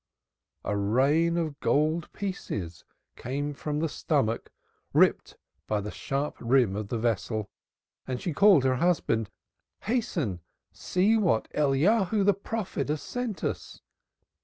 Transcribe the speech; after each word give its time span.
a 0.63 0.75
rain 0.75 1.37
of 1.37 1.59
gold 1.59 2.11
pieces 2.11 2.83
came 3.15 3.53
from 3.53 3.77
the 3.77 3.87
stomach 3.87 4.49
ripped 4.93 5.33
up 5.33 5.39
by 5.67 5.79
the 5.79 5.91
sharp 5.91 6.35
rim 6.39 6.75
of 6.75 6.87
the 6.87 6.97
vessel. 6.97 7.51
And 8.07 8.19
she 8.19 8.33
called 8.33 8.63
to 8.63 8.69
her 8.69 8.75
husband. 8.77 9.29
"Hasten! 9.81 10.39
See 10.71 11.17
what 11.17 11.47
Elijah 11.53 12.23
the 12.23 12.33
prophet 12.33 12.89
hath 12.89 12.99
sent 13.01 13.43
us." 13.43 13.79